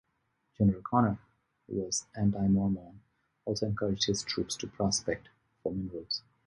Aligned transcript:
General 0.57 0.81
Connor, 0.81 1.19
who 1.67 1.75
was 1.75 2.07
anti-Mormon, 2.15 3.01
also 3.45 3.67
encouraged 3.67 4.07
his 4.07 4.23
troops 4.23 4.55
to 4.55 4.65
prospect 4.65 5.29
for 5.61 5.71
minerals. 5.71 6.23